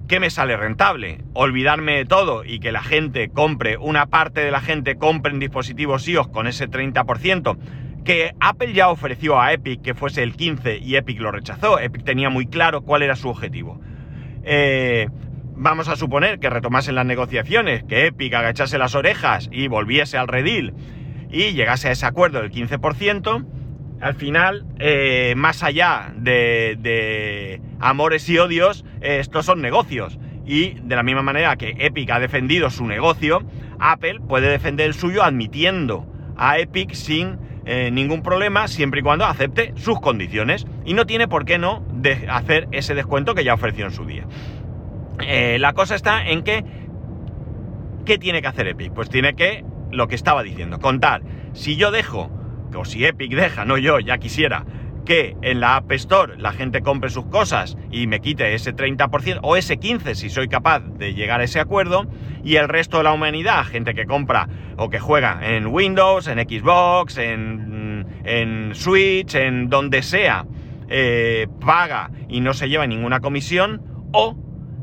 ¿Qué 0.07 0.21
me 0.21 0.31
sale 0.31 0.57
rentable? 0.57 1.19
Olvidarme 1.33 1.97
de 1.97 2.05
todo 2.05 2.45
y 2.45 2.59
que 2.59 2.73
la 2.73 2.83
gente 2.83 3.31
compre, 3.31 3.79
una 3.79 4.07
parte 4.07 4.41
de 4.41 4.51
la 4.51 4.61
gente 4.61 4.97
compre 4.97 5.33
en 5.33 5.39
dispositivos 5.39 6.07
iOS 6.09 6.29
con 6.29 6.47
ese 6.47 6.69
30%, 6.69 7.57
que 8.05 8.35
Apple 8.41 8.73
ya 8.73 8.91
ofreció 8.91 9.41
a 9.41 9.53
Epic 9.53 9.83
que 9.83 9.95
fuese 9.95 10.23
el 10.23 10.35
15 10.35 10.79
y 10.79 10.97
Epic 10.97 11.21
lo 11.21 11.31
rechazó. 11.31 11.79
Epic 11.79 12.05
tenía 12.05 12.29
muy 12.29 12.47
claro 12.47 12.83
cuál 12.83 13.03
era 13.03 13.15
su 13.15 13.29
objetivo. 13.29 13.81
Eh, 14.43 15.09
vamos 15.61 15.89
a 15.89 15.97
suponer 15.97 16.39
que 16.41 16.49
retomasen 16.49 16.95
las 16.95 17.05
negociaciones, 17.05 17.85
que 17.85 18.07
Epic 18.07 18.33
agachase 18.33 18.79
las 18.79 18.95
orejas 18.95 19.49
y 19.53 19.69
volviese 19.69 20.17
al 20.17 20.27
redil 20.27 20.73
y 21.31 21.53
llegase 21.53 21.89
a 21.89 21.93
ese 21.93 22.07
acuerdo 22.07 22.41
del 22.41 22.51
15%, 22.51 23.47
al 24.01 24.15
final, 24.15 24.65
eh, 24.79 25.35
más 25.37 25.63
allá 25.63 26.13
de, 26.17 27.61
amores 27.79 28.27
y 28.31 28.39
odios, 28.39 28.87
eh, 29.03 29.19
estos 29.21 29.45
son 29.45 29.61
negocios. 29.61 30.19
Y 30.47 30.81
de 30.81 30.97
la 30.97 31.03
misma 31.03 31.23
manera 31.23 31.55
que 31.57 31.77
Epic 31.79 32.11
ha 32.11 32.19
defendido 32.19 32.71
su 32.71 32.87
negocio, 32.87 33.43
Apple 33.79 34.21
puede 34.27 34.49
defender 34.49 34.87
el 34.87 34.95
suyo 34.95 35.23
admitiendo 35.23 36.07
a 36.39 36.59
Epic 36.59 36.95
sin 36.95 37.39
eh, 37.67 37.91
ningún 37.93 38.23
problema, 38.23 38.67
siempre 38.67 39.01
y 39.01 39.03
cuando 39.03 39.27
acepte 39.27 39.75
sus 39.77 40.01
condiciones. 40.01 40.67
Y 40.87 40.95
no 40.95 41.05
tiene 41.05 41.29
por 41.29 41.45
qué 41.45 41.59
no 41.59 41.85
hacer 42.31 42.67
ese 42.73 42.95
descuento 42.95 43.35
que 43.35 43.45
ya 43.45 43.53
ofreció 43.53 43.85
en 43.85 43.93
su 43.93 44.07
día. 44.07 44.25
La 45.21 45.73
cosa 45.73 45.95
está 45.95 46.27
en 46.29 46.43
que, 46.43 46.65
¿qué 48.05 48.19
tiene 48.19 48.43
que 48.43 48.49
hacer 48.49 48.67
Epic? 48.69 48.93
Pues 48.93 49.09
tiene 49.09 49.35
que, 49.35 49.65
lo 49.91 50.09
que 50.09 50.15
estaba 50.15 50.43
diciendo, 50.43 50.79
contar, 50.79 51.23
si 51.53 51.77
yo 51.77 51.91
dejo 51.91 52.31
o 52.75 52.85
si 52.85 53.05
Epic 53.05 53.35
deja, 53.35 53.65
no 53.65 53.79
yo, 53.79 53.99
ya 53.99 54.19
quisiera, 54.19 54.65
que 55.05 55.37
en 55.43 55.61
la 55.61 55.77
App 55.77 55.91
Store 55.93 56.35
la 56.39 56.53
gente 56.53 56.83
compre 56.83 57.11
sus 57.11 57.27
cosas 57.27 57.77
y 57.91 58.07
me 58.07 58.21
quite 58.21 58.55
ese 58.55 58.75
30% 58.75 59.41
o 59.43 59.57
ese 59.57 59.79
15% 59.79 60.15
si 60.15 60.31
soy 60.31 60.49
capaz 60.49 60.81
de 60.81 61.15
llegar 61.15 61.41
a 61.41 61.45
ese 61.45 61.61
acuerdo, 61.61 62.07
y 62.45 62.57
el 62.57 62.69
resto 62.69 62.99
de 62.99 63.05
la 63.05 63.13
humanidad, 63.13 63.65
gente 63.65 63.95
que 63.95 64.07
compra 64.07 64.49
o 64.77 64.89
que 64.89 65.01
juega 65.01 65.41
en 65.43 65.67
Windows, 65.67 66.27
en 66.29 66.39
Xbox, 66.39 67.19
en, 67.19 68.07
en 68.25 68.75
Switch, 68.75 69.35
en 69.35 69.69
donde 69.69 70.03
sea, 70.03 70.47
eh, 70.89 71.49
paga 71.61 72.11
y 72.29 72.41
no 72.41 72.55
se 72.55 72.69
lleva 72.69 72.87
ninguna 72.87 73.21
comisión, 73.21 73.83
o 74.13 74.37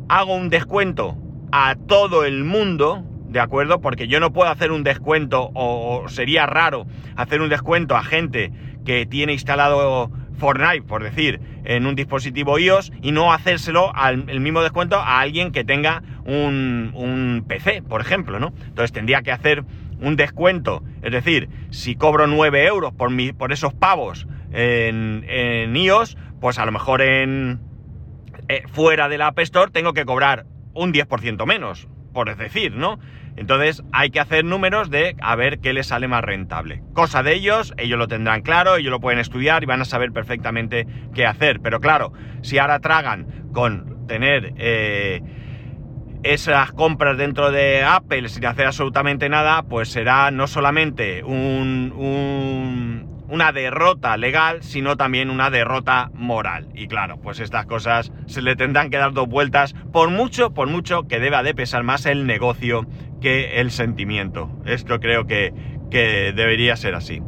hago 0.09 0.35
un 0.35 0.49
descuento 0.49 1.17
a 1.51 1.75
todo 1.75 2.25
el 2.25 2.43
mundo 2.43 3.03
¿de 3.27 3.39
acuerdo? 3.39 3.81
Porque 3.81 4.07
yo 4.07 4.19
no 4.19 4.31
puedo 4.31 4.49
hacer 4.49 4.71
un 4.71 4.83
descuento, 4.83 5.51
o, 5.53 6.05
sería 6.07 6.45
raro 6.45 6.85
hacer 7.15 7.41
un 7.41 7.49
descuento 7.49 7.95
a 7.95 8.03
gente 8.03 8.51
que 8.85 9.05
tiene 9.05 9.33
instalado 9.33 10.09
Fortnite, 10.37 10.83
por 10.83 11.03
decir, 11.03 11.41
en 11.65 11.85
un 11.85 11.95
dispositivo 11.95 12.57
iOS 12.57 12.91
y 13.01 13.11
no 13.11 13.33
hacérselo 13.33 13.93
al 13.95 14.29
el 14.29 14.39
mismo 14.39 14.61
descuento 14.61 14.97
a 14.97 15.19
alguien 15.19 15.51
que 15.51 15.63
tenga 15.63 16.03
un, 16.25 16.91
un, 16.93 17.45
PC, 17.47 17.81
por 17.81 18.01
ejemplo, 18.01 18.39
¿no? 18.39 18.53
Entonces 18.65 18.91
tendría 18.91 19.21
que 19.23 19.31
hacer 19.31 19.65
un 19.99 20.15
descuento, 20.15 20.83
es 21.01 21.11
decir, 21.11 21.49
si 21.71 21.95
cobro 21.95 22.27
9 22.27 22.65
euros 22.65 22.93
por, 22.93 23.09
mi, 23.09 23.33
por 23.33 23.51
esos 23.51 23.73
pavos 23.73 24.27
en, 24.51 25.25
en 25.27 25.75
iOS, 25.75 26.17
pues 26.39 26.59
a 26.59 26.65
lo 26.65 26.71
mejor 26.71 27.01
en 27.01 27.59
eh, 28.49 28.63
fuera 28.71 29.09
de 29.09 29.17
la 29.17 29.27
App 29.27 29.39
Store 29.39 29.71
tengo 29.71 29.93
que 29.93 30.05
cobrar 30.05 30.45
un 30.73 30.93
10% 30.93 31.45
menos, 31.45 31.87
por 32.13 32.35
decir, 32.35 32.73
¿no? 32.73 32.99
Entonces 33.35 33.83
hay 33.91 34.09
que 34.09 34.19
hacer 34.19 34.45
números 34.45 34.89
de 34.89 35.15
a 35.21 35.35
ver 35.35 35.59
qué 35.59 35.73
les 35.73 35.87
sale 35.87 36.07
más 36.07 36.23
rentable. 36.23 36.81
Cosa 36.93 37.23
de 37.23 37.35
ellos, 37.35 37.73
ellos 37.77 37.99
lo 37.99 38.07
tendrán 38.07 38.41
claro, 38.41 38.77
ellos 38.77 38.91
lo 38.91 38.99
pueden 38.99 39.19
estudiar 39.19 39.63
y 39.63 39.67
van 39.67 39.81
a 39.81 39.85
saber 39.85 40.11
perfectamente 40.11 40.87
qué 41.13 41.25
hacer. 41.25 41.59
Pero 41.61 41.79
claro, 41.79 42.13
si 42.41 42.57
ahora 42.57 42.79
tragan 42.79 43.49
con 43.53 44.07
tener 44.07 44.53
eh, 44.57 45.21
esas 46.23 46.71
compras 46.71 47.17
dentro 47.17 47.51
de 47.51 47.83
Apple 47.83 48.27
sin 48.29 48.45
hacer 48.45 48.65
absolutamente 48.65 49.29
nada, 49.29 49.63
pues 49.63 49.89
será 49.89 50.31
no 50.31 50.47
solamente 50.47 51.23
un 51.23 53.16
una 53.29 53.51
derrota 53.51 54.17
legal, 54.17 54.63
sino 54.63 54.97
también 54.97 55.29
una 55.29 55.49
derrota 55.49 56.09
moral. 56.13 56.67
Y 56.73 56.87
claro, 56.87 57.19
pues 57.21 57.39
estas 57.39 57.65
cosas 57.65 58.11
se 58.25 58.41
le 58.41 58.55
tendrán 58.55 58.89
que 58.89 58.97
dar 58.97 59.13
dos 59.13 59.27
vueltas, 59.27 59.73
por 59.91 60.09
mucho, 60.09 60.53
por 60.53 60.67
mucho 60.67 61.07
que 61.07 61.19
deba 61.19 61.43
de 61.43 61.53
pesar 61.53 61.83
más 61.83 62.05
el 62.05 62.25
negocio 62.25 62.85
que 63.21 63.59
el 63.59 63.71
sentimiento. 63.71 64.49
Esto 64.65 64.99
creo 64.99 65.25
que, 65.25 65.53
que 65.91 66.33
debería 66.33 66.75
ser 66.75 66.95
así. 66.95 67.21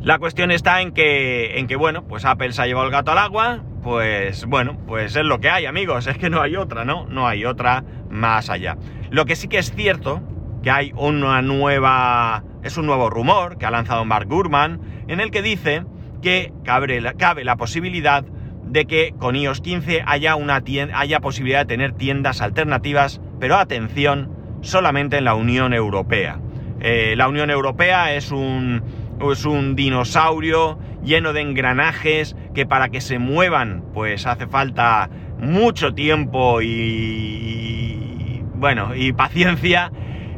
La 0.00 0.18
cuestión 0.18 0.52
está 0.52 0.82
en 0.82 0.92
que, 0.92 1.58
en 1.58 1.66
que, 1.66 1.74
bueno, 1.74 2.06
pues 2.06 2.24
Apple 2.24 2.52
se 2.52 2.62
ha 2.62 2.66
llevado 2.66 2.86
el 2.86 2.92
gato 2.92 3.10
al 3.10 3.18
agua, 3.18 3.64
pues 3.82 4.44
bueno, 4.46 4.78
pues 4.86 5.16
es 5.16 5.24
lo 5.24 5.40
que 5.40 5.50
hay, 5.50 5.66
amigos, 5.66 6.06
es 6.06 6.16
que 6.16 6.30
no 6.30 6.40
hay 6.40 6.54
otra, 6.54 6.84
¿no? 6.84 7.06
No 7.06 7.26
hay 7.26 7.44
otra 7.44 7.82
más 8.08 8.48
allá. 8.48 8.76
Lo 9.10 9.24
que 9.24 9.34
sí 9.34 9.48
que 9.48 9.58
es 9.58 9.72
cierto, 9.74 10.22
que 10.62 10.70
hay 10.70 10.92
una 10.96 11.42
nueva 11.42 12.44
es 12.66 12.76
un 12.76 12.86
nuevo 12.86 13.08
rumor 13.08 13.58
que 13.58 13.66
ha 13.66 13.70
lanzado 13.70 14.04
Mark 14.04 14.26
Gurman, 14.28 14.80
en 15.06 15.20
el 15.20 15.30
que 15.30 15.40
dice 15.40 15.84
que 16.20 16.52
cabe 16.64 17.00
la, 17.00 17.56
posibilidad 17.56 18.24
de 18.64 18.86
que 18.86 19.14
con 19.18 19.36
iOS 19.36 19.60
15 19.60 20.02
haya, 20.04 20.34
una 20.34 20.62
haya 20.92 21.20
posibilidad 21.20 21.60
de 21.60 21.66
tener 21.66 21.92
tiendas 21.92 22.40
alternativas, 22.40 23.20
pero 23.38 23.56
atención, 23.56 24.32
solamente 24.62 25.18
en 25.18 25.24
la 25.24 25.34
Unión 25.34 25.74
Europea. 25.74 26.40
Eh, 26.80 27.14
la 27.16 27.28
Unión 27.28 27.50
Europea 27.50 28.14
es 28.14 28.32
un, 28.32 28.82
es 29.30 29.44
un 29.44 29.76
dinosaurio 29.76 30.78
lleno 31.04 31.32
de 31.32 31.42
engranajes 31.42 32.34
que 32.52 32.66
para 32.66 32.88
que 32.88 33.00
se 33.00 33.20
muevan 33.20 33.84
pues 33.94 34.26
hace 34.26 34.48
falta 34.48 35.08
mucho 35.38 35.94
tiempo 35.94 36.60
y 36.62 38.42
bueno, 38.56 38.94
y 38.96 39.12
paciencia 39.12 39.92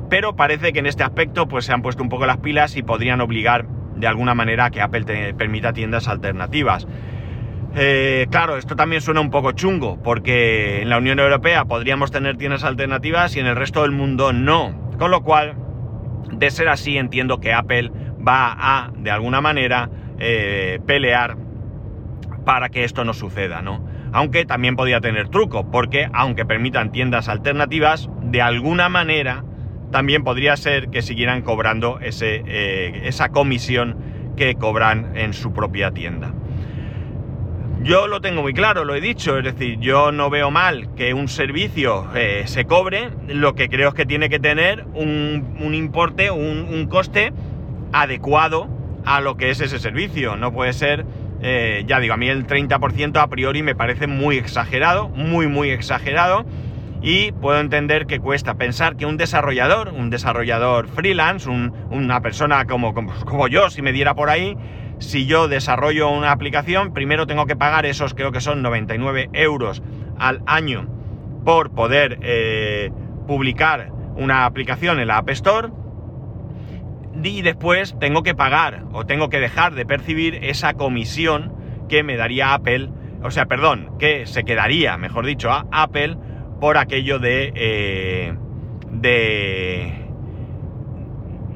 pero 0.08 0.36
parece 0.36 0.72
que 0.72 0.78
en 0.78 0.86
este 0.86 1.02
aspecto 1.02 1.48
pues 1.48 1.64
se 1.64 1.72
han 1.72 1.82
puesto 1.82 2.02
un 2.02 2.08
poco 2.08 2.26
las 2.26 2.38
pilas 2.38 2.76
y 2.76 2.82
podrían 2.82 3.20
obligar 3.20 3.66
de 3.96 4.06
alguna 4.06 4.34
manera 4.34 4.66
a 4.66 4.70
que 4.70 4.80
Apple 4.80 5.34
permita 5.34 5.72
tiendas 5.72 6.08
alternativas. 6.08 6.86
Eh, 7.74 8.26
claro, 8.30 8.56
esto 8.56 8.76
también 8.76 9.02
suena 9.02 9.20
un 9.20 9.30
poco 9.30 9.52
chungo, 9.52 10.02
porque 10.02 10.82
en 10.82 10.88
la 10.88 10.98
Unión 10.98 11.18
Europea 11.18 11.64
podríamos 11.64 12.10
tener 12.10 12.36
tiendas 12.36 12.64
alternativas 12.64 13.36
y 13.36 13.40
en 13.40 13.46
el 13.46 13.56
resto 13.56 13.82
del 13.82 13.92
mundo 13.92 14.32
no. 14.32 14.90
Con 14.98 15.10
lo 15.10 15.22
cual, 15.22 15.54
de 16.32 16.50
ser 16.50 16.68
así, 16.68 16.96
entiendo 16.96 17.38
que 17.38 17.52
Apple 17.52 17.90
va 18.26 18.54
a, 18.58 18.90
de 18.96 19.10
alguna 19.10 19.40
manera, 19.40 19.90
eh, 20.18 20.80
pelear 20.86 21.36
para 22.44 22.70
que 22.70 22.84
esto 22.84 23.04
no 23.04 23.12
suceda, 23.12 23.60
¿no? 23.60 23.86
Aunque 24.12 24.46
también 24.46 24.74
podría 24.74 25.00
tener 25.00 25.28
truco, 25.28 25.70
porque 25.70 26.08
aunque 26.12 26.46
permitan 26.46 26.90
tiendas 26.90 27.28
alternativas, 27.28 28.08
de 28.22 28.40
alguna 28.40 28.88
manera 28.88 29.44
también 29.90 30.24
podría 30.24 30.56
ser 30.56 30.88
que 30.88 31.02
siguieran 31.02 31.42
cobrando 31.42 31.98
ese, 32.00 32.42
eh, 32.46 33.02
esa 33.04 33.30
comisión 33.30 33.96
que 34.36 34.54
cobran 34.54 35.16
en 35.16 35.32
su 35.32 35.52
propia 35.52 35.90
tienda. 35.90 36.32
Yo 37.82 38.06
lo 38.08 38.20
tengo 38.20 38.42
muy 38.42 38.52
claro, 38.52 38.84
lo 38.84 38.94
he 38.94 39.00
dicho, 39.00 39.38
es 39.38 39.44
decir, 39.44 39.78
yo 39.78 40.10
no 40.10 40.30
veo 40.30 40.50
mal 40.50 40.94
que 40.96 41.14
un 41.14 41.28
servicio 41.28 42.08
eh, 42.14 42.42
se 42.46 42.64
cobre, 42.64 43.10
lo 43.28 43.54
que 43.54 43.68
creo 43.68 43.90
es 43.90 43.94
que 43.94 44.04
tiene 44.04 44.28
que 44.28 44.40
tener 44.40 44.84
un, 44.94 45.72
importe, 45.72 46.30
un, 46.30 46.66
un, 46.70 46.86
coste 46.86 47.32
adecuado 47.92 48.68
a 49.04 49.20
lo 49.20 49.36
que 49.36 49.50
es 49.50 49.60
ese 49.60 49.78
servicio. 49.78 50.36
No 50.36 50.52
puede 50.52 50.72
ser, 50.72 51.06
eh, 51.40 51.84
ya 51.86 52.00
digo, 52.00 52.14
a 52.14 52.16
mí 52.16 52.28
el 52.28 52.46
30% 52.46 53.22
a 53.22 53.26
priori 53.28 53.62
me 53.62 53.76
parece 53.76 54.08
muy 54.08 54.38
exagerado, 54.38 55.08
muy, 55.08 55.46
muy 55.46 55.70
exagerado 55.70 56.44
y 57.00 57.32
puedo 57.32 57.60
entender 57.60 58.06
que 58.06 58.18
cuesta 58.18 58.54
pensar 58.54 58.96
que 58.96 59.06
un 59.06 59.16
desarrollador, 59.16 59.90
un 59.90 60.10
desarrollador 60.10 60.88
freelance, 60.88 61.48
una 61.48 62.20
persona 62.20 62.64
como, 62.66 62.92
como, 62.94 63.48
yo, 63.48 63.70
si 63.70 63.82
me 63.82 63.92
diera 63.92 64.14
por 64.14 64.30
ahí, 64.30 64.56
si 64.98 65.26
yo 65.26 65.46
desarrollo 65.46 66.10
una 66.10 66.32
aplicación, 66.32 66.92
primero 66.92 67.26
tengo 67.26 67.46
que 67.46 67.54
pagar 67.54 67.86
esos, 67.86 68.14
creo 68.14 68.32
que 68.32 68.40
son 68.40 68.62
99 68.62 69.30
euros 69.32 69.82
al 70.18 70.42
año 70.46 70.88
por 71.44 71.70
poder 71.70 72.18
eh, 72.22 72.90
publicar 73.28 73.92
una 74.16 74.44
aplicación 74.44 74.98
en 74.98 75.08
la 75.08 75.18
App 75.18 75.30
Store. 75.30 75.68
Y 77.22 77.42
después 77.42 77.96
tengo 77.98 78.22
que 78.22 78.34
pagar 78.34 78.84
o 78.92 79.04
tengo 79.04 79.28
que 79.28 79.40
dejar 79.40 79.74
de 79.74 79.86
percibir 79.86 80.38
esa 80.42 80.74
comisión 80.74 81.52
que 81.88 82.02
me 82.02 82.16
daría 82.16 82.54
Apple, 82.54 82.90
o 83.22 83.30
sea, 83.30 83.46
perdón, 83.46 83.90
que 83.98 84.26
se 84.26 84.44
quedaría, 84.44 84.96
mejor 84.98 85.26
dicho, 85.26 85.50
a 85.50 85.66
Apple 85.70 86.16
por 86.60 86.76
aquello 86.76 87.18
de, 87.18 87.52
eh, 87.54 88.34
de, 88.90 89.92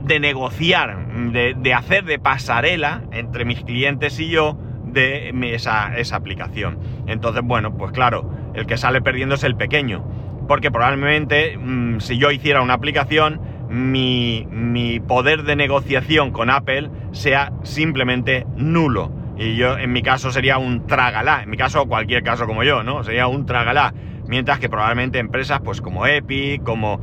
de 0.04 0.20
negociar, 0.20 1.06
de, 1.32 1.74
hacer 1.74 2.04
de 2.04 2.18
pasarela 2.18 3.02
entre 3.12 3.44
mis 3.44 3.62
clientes 3.62 4.18
y 4.20 4.28
yo 4.28 4.58
de 4.84 5.32
esa, 5.54 5.96
esa 5.96 6.16
aplicación. 6.16 6.78
Entonces, 7.06 7.42
bueno, 7.44 7.76
pues 7.76 7.92
claro, 7.92 8.30
el 8.54 8.66
que 8.66 8.76
sale 8.76 9.00
perdiendo 9.00 9.34
es 9.34 9.44
el 9.44 9.56
pequeño. 9.56 10.04
Porque 10.48 10.70
probablemente 10.70 11.56
mm, 11.56 12.00
si 12.00 12.18
yo 12.18 12.30
hiciera 12.30 12.62
una 12.62 12.74
aplicación, 12.74 13.40
mi, 13.70 14.46
mi, 14.50 15.00
poder 15.00 15.44
de 15.44 15.56
negociación 15.56 16.30
con 16.30 16.50
Apple 16.50 16.90
sea 17.12 17.52
simplemente 17.62 18.46
nulo. 18.56 19.10
Y 19.38 19.56
yo, 19.56 19.78
en 19.78 19.92
mi 19.92 20.02
caso, 20.02 20.30
sería 20.30 20.58
un 20.58 20.86
trágala. 20.86 21.42
En 21.42 21.50
mi 21.50 21.56
caso, 21.56 21.86
cualquier 21.86 22.22
caso 22.22 22.46
como 22.46 22.64
yo, 22.64 22.82
¿no? 22.82 23.02
Sería 23.02 23.28
un 23.28 23.46
trágala. 23.46 23.94
Mientras 24.32 24.60
que 24.60 24.70
probablemente 24.70 25.18
empresas, 25.18 25.60
pues 25.62 25.82
como 25.82 26.06
Epic, 26.06 26.62
como 26.62 27.02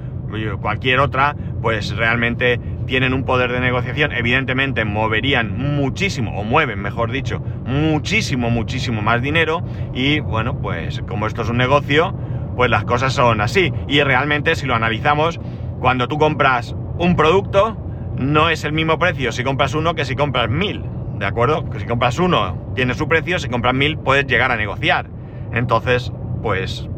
cualquier 0.62 1.00
otra, 1.00 1.36
pues 1.62 1.96
realmente 1.96 2.60
tienen 2.88 3.14
un 3.14 3.24
poder 3.24 3.52
de 3.52 3.60
negociación, 3.60 4.14
evidentemente 4.14 4.84
moverían 4.84 5.56
muchísimo, 5.56 6.40
o 6.40 6.44
mueven, 6.44 6.80
mejor 6.80 7.12
dicho, 7.12 7.40
muchísimo, 7.68 8.50
muchísimo 8.50 9.04
más 9.04 9.22
dinero 9.22 9.62
y 9.94 10.22
bueno, 10.22 10.60
pues 10.60 11.04
como 11.08 11.28
esto 11.28 11.44
es 11.44 11.50
un 11.50 11.58
negocio, 11.58 12.16
pues 12.56 12.72
las 12.72 12.84
cosas 12.86 13.14
son 13.14 13.42
así. 13.42 13.72
Y 13.88 14.02
realmente 14.02 14.56
si 14.56 14.66
lo 14.66 14.74
analizamos, 14.74 15.40
cuando 15.80 16.08
tú 16.08 16.18
compras 16.18 16.76
un 16.98 17.16
producto, 17.16 17.78
no 18.18 18.50
es 18.50 18.64
el 18.64 18.74
mismo 18.74 18.98
precio 18.98 19.32
si 19.32 19.44
compras 19.44 19.76
uno 19.76 19.94
que 19.94 20.04
si 20.04 20.16
compras 20.16 20.50
mil, 20.50 20.84
¿de 21.20 21.28
acuerdo? 21.28 21.70
Que 21.70 21.80
si 21.80 21.86
compras 21.86 22.18
uno 22.18 22.74
tiene 22.74 22.96
su 22.96 23.08
precio, 23.08 23.38
si 23.38 23.50
compras 23.50 23.76
mil 23.76 24.00
puedes 24.00 24.26
llegar 24.26 24.52
a 24.52 24.56
negociar. 24.56 25.12
Entonces, 25.54 26.12
pues 26.42 26.90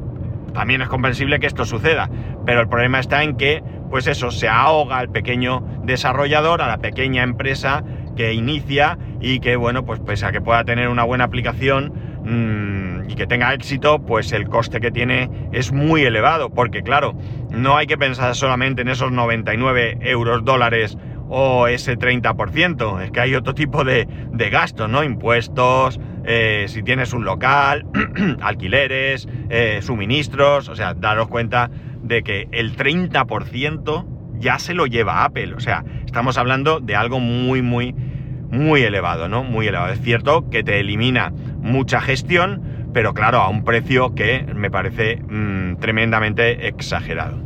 también 0.53 0.81
es 0.81 0.89
comprensible 0.89 1.39
que 1.39 1.47
esto 1.47 1.65
suceda, 1.65 2.09
pero 2.45 2.61
el 2.61 2.67
problema 2.67 2.99
está 2.99 3.23
en 3.23 3.37
que 3.37 3.63
pues 3.91 4.07
eso, 4.07 4.31
se 4.31 4.47
ahoga 4.47 4.97
al 4.97 5.09
pequeño 5.09 5.61
desarrollador, 5.83 6.61
a 6.61 6.67
la 6.67 6.77
pequeña 6.77 7.23
empresa 7.23 7.83
que 8.15 8.33
inicia 8.33 8.97
y 9.19 9.41
que, 9.41 9.57
bueno, 9.57 9.85
pues 9.85 9.99
pese 9.99 10.25
a 10.25 10.31
que 10.31 10.41
pueda 10.41 10.63
tener 10.63 10.87
una 10.87 11.03
buena 11.03 11.25
aplicación 11.25 11.91
mmm, 12.23 13.09
y 13.09 13.15
que 13.15 13.27
tenga 13.27 13.53
éxito, 13.53 13.99
pues 13.99 14.31
el 14.31 14.47
coste 14.47 14.79
que 14.79 14.91
tiene 14.91 15.29
es 15.51 15.73
muy 15.73 16.03
elevado, 16.03 16.49
porque 16.49 16.81
claro, 16.81 17.15
no 17.51 17.75
hay 17.75 17.85
que 17.85 17.97
pensar 17.97 18.33
solamente 18.33 18.81
en 18.81 18.87
esos 18.87 19.11
99 19.11 19.97
euros 20.01 20.45
dólares 20.45 20.97
o 21.27 21.67
ese 21.67 21.97
30%, 21.97 23.01
es 23.01 23.11
que 23.11 23.19
hay 23.19 23.35
otro 23.35 23.53
tipo 23.53 23.83
de, 23.83 24.07
de 24.31 24.49
gastos, 24.49 24.89
¿no? 24.89 25.03
Impuestos, 25.03 25.99
eh, 26.23 26.65
si 26.67 26.83
tienes 26.83 27.13
un 27.13 27.25
local, 27.25 27.85
alquileres, 28.41 29.27
eh, 29.49 29.79
suministros, 29.81 30.69
o 30.69 30.75
sea, 30.75 30.93
daros 30.93 31.27
cuenta 31.27 31.69
de 32.03 32.23
que 32.23 32.47
el 32.51 32.75
30% 32.75 34.05
ya 34.39 34.59
se 34.59 34.73
lo 34.73 34.85
lleva 34.85 35.23
Apple. 35.23 35.53
O 35.55 35.59
sea, 35.59 35.83
estamos 36.05 36.37
hablando 36.37 36.79
de 36.79 36.95
algo 36.95 37.19
muy, 37.19 37.61
muy, 37.61 37.93
muy 37.93 38.81
elevado, 38.81 39.29
¿no? 39.29 39.43
Muy 39.43 39.67
elevado. 39.67 39.93
Es 39.93 40.01
cierto 40.01 40.49
que 40.49 40.63
te 40.63 40.79
elimina 40.79 41.31
mucha 41.59 42.01
gestión, 42.01 42.89
pero 42.93 43.13
claro, 43.13 43.39
a 43.39 43.49
un 43.49 43.63
precio 43.63 44.13
que 44.13 44.45
me 44.55 44.69
parece 44.69 45.17
mm, 45.17 45.77
tremendamente 45.77 46.67
exagerado. 46.67 47.39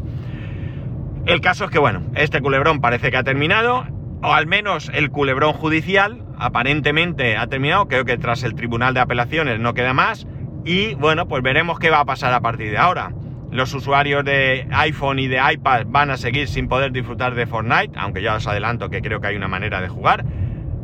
El 1.25 1.41
caso 1.41 1.65
es 1.65 1.71
que, 1.71 1.79
bueno, 1.79 2.03
este 2.15 2.41
culebrón 2.41 2.81
parece 2.81 3.09
que 3.09 3.17
ha 3.17 3.23
terminado, 3.23 3.85
o 4.21 4.33
al 4.33 4.47
menos 4.47 4.91
el 4.93 5.09
culebrón 5.09 5.53
judicial 5.53 6.24
aparentemente 6.38 7.38
ha 7.38 7.48
terminado, 7.48 7.88
creo 7.88 8.06
que 8.06 8.17
tras 8.17 8.43
el 8.43 8.56
Tribunal 8.56 8.93
de 8.93 9.00
Apelaciones 9.00 9.60
no 9.60 9.74
queda 9.74 9.93
más, 9.93 10.28
y 10.63 10.95
bueno, 10.95 11.28
pues 11.28 11.43
veremos 11.43 11.80
qué 11.80 11.89
va 11.89 12.00
a 12.00 12.06
pasar 12.06 12.34
a 12.34 12.41
partir 12.41 12.71
de 12.71 12.78
ahora 12.78 13.12
los 13.56 13.74
usuarios 13.74 14.26
de 14.26 14.67
iPhone 14.71 15.17
y 15.19 15.28
de 15.28 15.39
iPad 15.54 15.86
van 15.88 16.12
a 16.12 16.17
seguir 16.17 16.48
sin 16.48 16.67
poder 16.67 16.91
disfrutar 16.91 17.36
de 17.36 17.45
Fortnite, 17.45 17.98
aunque 17.98 18.21
ya 18.21 18.36
os 18.36 18.45
adelanto 18.48 18.89
que 18.89 19.02
creo 19.02 19.21
que 19.21 19.28
hay 19.28 19.36
una 19.36 19.48
manera 19.48 19.82
de 19.82 19.88
jugar, 19.88 20.26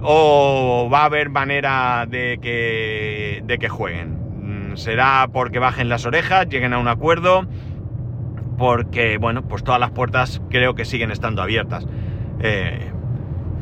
o 0.02 0.90
va 0.92 1.02
a 1.02 1.06
haber 1.06 1.30
manera 1.30 2.06
de 2.08 2.40
que, 2.42 3.44
de 3.46 3.58
que 3.58 3.68
jueguen. 3.68 4.72
Mm, 4.72 4.78
será 4.78 5.28
porque 5.34 5.60
bajen 5.60 5.90
las 5.90 6.06
orejas, 6.06 6.48
lleguen 6.48 6.74
a 6.74 6.78
un 6.78 6.88
acuerdo, 6.88 7.46
porque, 8.58 9.18
bueno, 9.18 9.42
pues 9.42 9.64
todas 9.64 9.80
las 9.80 9.92
puertas 9.92 10.42
creo 10.50 10.74
que 10.74 10.86
siguen 10.86 11.12
estando 11.12 11.42
abiertas. 11.42 11.86
Eh, 12.40 12.92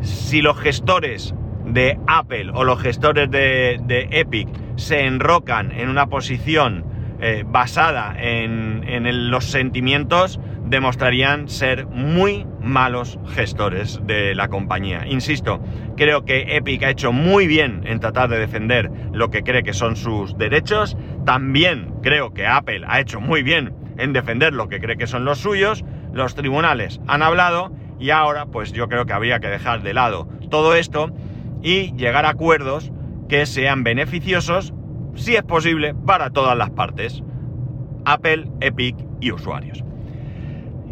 si 0.02 0.42
los 0.42 0.58
gestores 0.60 1.34
de 1.70 1.98
Apple 2.08 2.52
o 2.54 2.64
los 2.64 2.82
gestores 2.82 3.30
de, 3.30 3.80
Epic 4.12 4.48
se 4.76 5.06
enrocan 5.06 5.72
en 5.72 5.90
una 5.90 6.08
posición 6.08 6.86
eh, 7.22 7.44
basada 7.46 8.16
en, 8.18 9.30
los 9.30 9.46
sentimientos 9.46 10.40
demostrarían 10.66 11.50
ser 11.50 11.88
muy 11.88 12.46
malos 12.62 13.20
gestores 13.34 14.00
de 14.04 14.36
la 14.36 14.50
compañía. 14.50 15.06
Insisto, 15.08 15.62
creo 15.98 16.26
que 16.26 16.56
Epic 16.56 16.84
ha 16.84 16.92
hecho 16.92 17.12
muy 17.12 17.48
bien 17.48 17.82
en 17.86 18.00
tratar 18.00 18.30
de 18.30 18.38
defender 18.38 18.92
lo 19.12 19.32
que 19.32 19.44
cree 19.44 19.64
que 19.64 19.74
son 19.74 19.96
sus 19.96 20.38
derechos. 20.38 20.96
También 21.26 21.94
creo 22.04 22.34
que 22.34 22.46
Apple 22.46 22.84
ha 22.88 23.00
hecho 23.00 23.20
muy 23.20 23.42
bien 23.42 23.74
en 23.98 24.14
defender 24.14 24.54
lo 24.54 24.70
que 24.70 24.80
cree 24.80 24.96
que 24.96 25.08
son 25.08 25.26
los 25.26 25.40
suyos. 25.40 25.84
Los 26.14 26.36
tribunales 26.36 27.02
han 27.08 27.24
hablado 27.24 27.72
y 28.00 28.12
ahora 28.12 28.46
pues 28.46 28.72
yo 28.72 28.88
creo 28.88 29.06
que 29.06 29.14
habría 29.14 29.40
que 29.40 29.50
dejar 29.50 29.82
de 29.82 29.94
lado 29.94 30.30
todo 30.50 30.76
esto 30.76 31.12
y 31.62 31.94
llegar 31.96 32.26
a 32.26 32.30
acuerdos 32.30 32.92
que 33.28 33.46
sean 33.46 33.84
beneficiosos 33.84 34.74
si 35.20 35.36
es 35.36 35.44
posible, 35.44 35.94
para 35.94 36.30
todas 36.30 36.58
las 36.58 36.70
partes. 36.72 37.24
Apple, 38.06 38.50
Epic 38.62 38.96
y 39.20 39.32
usuarios. 39.32 39.84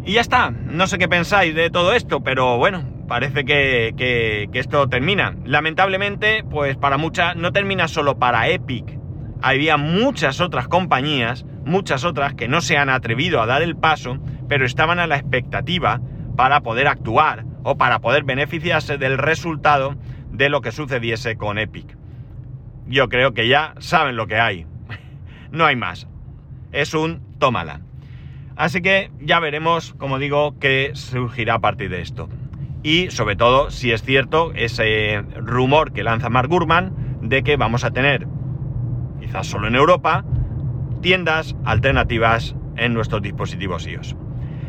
Y 0.04 0.12
ya 0.14 0.20
está, 0.20 0.50
no 0.50 0.86
sé 0.86 0.98
qué 0.98 1.08
pensáis 1.08 1.54
de 1.54 1.70
todo 1.70 1.92
esto, 1.92 2.22
pero 2.22 2.56
bueno, 2.58 2.84
parece 3.08 3.44
que, 3.44 4.48
esto 4.52 4.88
termina. 4.88 5.34
Lamentablemente, 5.44 6.44
pues 6.44 6.76
para 6.76 6.98
muchas, 6.98 7.36
no 7.36 7.52
termina 7.52 7.88
solo 7.88 8.18
para 8.18 8.48
Epic. 8.48 8.98
Había 9.40 9.76
muchas 9.76 10.40
otras 10.40 10.68
compañías, 10.68 11.44
muchas 11.64 12.04
otras 12.04 12.34
que 12.34 12.48
no 12.48 12.60
se 12.60 12.76
han 12.76 12.90
atrevido 12.90 13.40
a 13.40 13.46
dar 13.46 13.62
el 13.62 13.76
paso, 13.76 14.18
pero 14.48 14.66
estaban 14.66 14.98
a 14.98 15.06
la 15.06 15.16
expectativa 15.16 16.00
para 16.36 16.60
poder 16.60 16.86
actuar 16.86 17.44
o 17.64 17.76
para 17.76 17.98
poder 18.00 18.24
beneficiarse 18.24 18.98
del 18.98 19.18
resultado 19.18 19.96
de 20.38 20.48
lo 20.48 20.62
que 20.62 20.72
sucediese 20.72 21.36
con 21.36 21.58
Epic 21.58 21.98
yo 22.88 23.08
creo 23.08 23.34
que 23.34 23.46
ya 23.48 23.74
saben 23.78 24.16
lo 24.16 24.26
que 24.26 24.36
hay. 24.36 24.66
no 25.52 25.66
hay 25.66 25.76
más. 25.76 26.08
Es 26.72 26.94
un 26.94 27.20
tómala. 27.38 27.82
Así 28.56 28.80
que 28.80 29.10
ya 29.20 29.38
veremos, 29.38 29.94
como 29.94 30.18
digo, 30.18 30.58
qué 30.58 30.90
surgirá 30.94 31.54
a 31.54 31.58
partir 31.60 31.90
de 31.90 32.00
esto. 32.00 32.28
Y 32.82 33.10
sobre 33.10 33.36
todo, 33.36 33.70
si 33.70 33.92
es 33.92 34.02
cierto 34.02 34.52
ese 34.54 35.22
rumor 35.36 35.92
que 35.92 36.02
lanza 36.02 36.28
Mark 36.28 36.48
Gurman 36.48 37.18
de 37.22 37.42
que 37.42 37.56
vamos 37.56 37.84
a 37.84 37.90
tener, 37.90 38.26
quizás 39.20 39.46
solo 39.46 39.68
en 39.68 39.76
Europa, 39.76 40.24
tiendas 41.02 41.54
alternativas 41.64 42.56
en 42.76 42.94
nuestros 42.94 43.22
dispositivos 43.22 43.86
iOS. 43.86 44.16